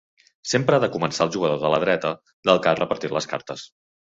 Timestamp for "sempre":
0.53-0.77